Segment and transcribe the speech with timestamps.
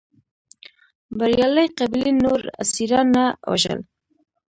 [1.17, 3.79] بریالۍ قبیلې نور اسیران نه وژل.